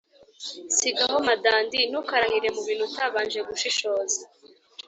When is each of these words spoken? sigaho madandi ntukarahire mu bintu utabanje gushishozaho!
sigaho 0.77 1.17
madandi 1.29 1.79
ntukarahire 1.89 2.47
mu 2.55 2.61
bintu 2.67 2.83
utabanje 2.89 3.39
gushishozaho! 3.47 4.23